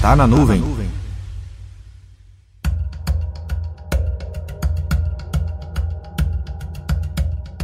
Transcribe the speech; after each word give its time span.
Tá 0.00 0.16
na 0.16 0.26
nuvem. 0.26 0.62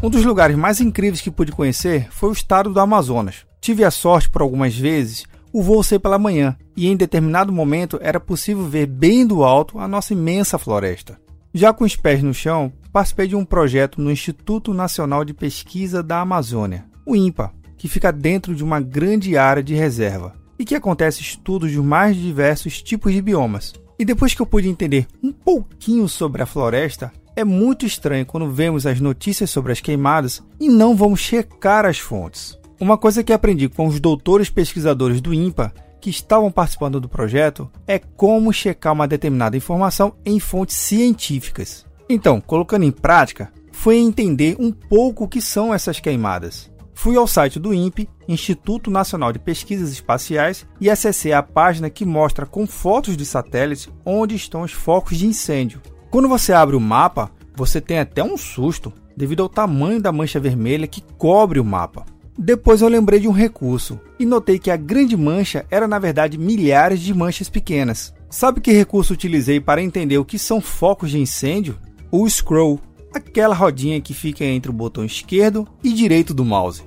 Um 0.03 0.11
dos 0.11 0.23
lugares 0.23 0.55
mais 0.55 0.79
incríveis 0.79 1.23
que 1.23 1.31
pude 1.31 1.51
conhecer 1.51 2.09
foi 2.11 2.29
o 2.29 2.33
estado 2.33 2.71
do 2.75 2.79
Amazonas. 2.79 3.47
Tive 3.59 3.85
a 3.85 3.91
sorte 3.91 4.29
por 4.29 4.43
algumas 4.43 4.77
vezes 4.77 5.25
o 5.51 5.63
voo 5.63 5.83
ser 5.83 5.99
pela 5.99 6.19
manhã 6.19 6.55
e 6.77 6.89
em 6.89 6.95
determinado 6.95 7.51
momento 7.51 7.99
era 8.03 8.21
possível 8.21 8.67
ver 8.67 8.85
bem 8.85 9.27
do 9.27 9.43
alto 9.43 9.79
a 9.79 9.89
nossa 9.89 10.13
imensa 10.13 10.59
floresta. 10.59 11.19
Já 11.55 11.73
com 11.73 11.85
os 11.85 11.97
pés 11.97 12.23
no 12.23 12.35
chão, 12.35 12.71
participei 12.93 13.29
de 13.29 13.35
um 13.35 13.47
projeto 13.47 13.99
no 13.99 14.11
Instituto 14.11 14.75
Nacional 14.75 15.25
de 15.25 15.33
Pesquisa 15.33 16.03
da 16.03 16.21
Amazônia, 16.21 16.85
o 17.07 17.17
INPA, 17.17 17.51
que 17.79 17.89
fica 17.89 18.13
dentro 18.13 18.55
de 18.55 18.63
uma 18.63 18.79
grande 18.79 19.39
área 19.39 19.63
de 19.63 19.75
reserva 19.75 20.35
e 20.59 20.65
que 20.65 20.75
acontece 20.75 21.23
estudos 21.23 21.71
de 21.71 21.79
mais 21.79 22.17
diversos 22.17 22.83
tipos 22.83 23.13
de 23.13 23.21
biomas. 23.21 23.75
E 23.99 24.05
depois 24.05 24.35
que 24.35 24.43
eu 24.43 24.47
pude 24.47 24.69
entender 24.69 25.07
um 25.23 25.33
pouquinho 25.33 26.09
sobre 26.09 26.43
a 26.43 26.47
floresta, 26.47 27.13
é 27.35 27.45
muito 27.45 27.85
estranho 27.85 28.27
quando 28.27 28.51
vemos 28.51 28.87
as 28.87 29.01
notícias 29.01 29.51
sobre 29.51 29.73
as 29.73 29.81
queimadas 29.81 30.43
e 30.59 30.69
não 30.69 30.97
vamos 30.97 31.21
checar 31.21 31.85
as 31.85 31.99
fontes. 31.99 32.59
Uma 32.81 32.99
coisa 32.99 33.25
que 33.25 33.33
aprendi 33.33 33.69
com 33.69 33.87
os 33.87 34.01
doutores 34.01 34.51
pesquisadores 34.51 35.21
do 35.21 35.33
INPA 35.33 35.73
que 36.01 36.11
estavam 36.11 36.51
participando 36.51 37.01
do 37.01 37.09
projeto 37.09 37.71
é 37.87 37.99
como 37.99 38.53
checar 38.53 38.93
uma 38.93 39.09
determinada 39.09 39.57
informação 39.57 40.15
em 40.25 40.39
fontes 40.39 40.77
científicas. 40.77 41.87
Então, 42.09 42.41
colocando 42.41 42.85
em 42.85 42.93
prática, 42.93 43.51
foi 43.73 43.97
entender 43.97 44.57
um 44.59 44.71
pouco 44.71 45.25
o 45.25 45.29
que 45.29 45.41
são 45.41 45.75
essas 45.75 45.99
queimadas. 45.99 46.71
Fui 46.99 47.15
ao 47.15 47.27
site 47.27 47.61
do 47.61 47.75
INPE, 47.75 48.09
Instituto 48.27 48.91
Nacional 48.91 49.31
de 49.31 49.39
Pesquisas 49.39 49.93
Espaciais, 49.93 50.67
e 50.81 50.89
acessei 50.89 51.31
a 51.31 51.43
página 51.43 51.91
que 51.91 52.07
mostra 52.07 52.47
com 52.47 52.67
fotos 52.67 53.19
de 53.19 53.27
satélites 53.27 53.89
onde 54.05 54.35
estão 54.35 54.63
os 54.63 54.73
focos 54.73 55.19
de 55.19 55.27
incêndio. 55.27 55.81
Quando 56.11 56.27
você 56.27 56.55
abre 56.55 56.75
o 56.75 56.81
mapa, 56.81 57.31
você 57.55 57.83
tem 57.83 57.99
até 57.99 58.25
um 58.25 58.37
susto 58.39 58.91
devido 59.15 59.43
ao 59.43 59.49
tamanho 59.49 60.01
da 60.01 60.11
mancha 60.11 60.41
vermelha 60.41 60.87
que 60.87 61.05
cobre 61.19 61.61
o 61.61 61.65
mapa. 61.65 62.07
Depois 62.37 62.81
eu 62.81 62.89
lembrei 62.89 63.21
de 63.21 63.29
um 63.29 63.33
recurso 63.33 64.01
e 64.19 64.25
notei 64.25 64.59
que 64.59 64.71
a 64.71 64.77
grande 64.77 65.17
mancha 65.19 65.67
era 65.71 65.87
na 65.87 65.99
verdade 65.99 66.39
milhares 66.39 67.01
de 67.01 67.13
manchas 67.13 67.51
pequenas. 67.51 68.15
Sabe 68.31 68.61
que 68.61 68.73
recurso 68.73 69.13
utilizei 69.13 69.61
para 69.61 69.83
entender 69.83 70.17
o 70.17 70.25
que 70.25 70.39
são 70.39 70.63
focos 70.63 71.11
de 71.11 71.19
incêndio? 71.19 71.79
O 72.11 72.29
scroll 72.29 72.81
aquela 73.17 73.55
rodinha 73.55 74.01
que 74.01 74.15
fica 74.15 74.45
entre 74.45 74.71
o 74.71 74.75
botão 74.75 75.05
esquerdo 75.05 75.67
e 75.83 75.93
direito 75.93 76.33
do 76.33 76.45
mouse. 76.45 76.83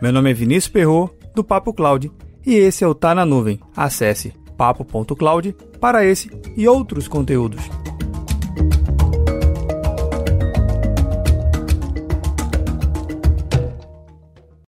Meu 0.00 0.12
nome 0.12 0.30
é 0.30 0.34
Vinícius 0.34 0.72
Perro 0.72 1.10
do 1.34 1.42
Papo 1.42 1.72
Cloud, 1.72 2.10
e 2.44 2.54
esse 2.54 2.84
é 2.84 2.86
o 2.86 2.94
Tá 2.94 3.14
na 3.14 3.24
Nuvem. 3.24 3.58
Acesse 3.76 4.32
papo.cloud 4.56 5.56
para 5.80 6.04
esse 6.04 6.30
e 6.56 6.68
outros 6.68 7.08
conteúdos. 7.08 7.81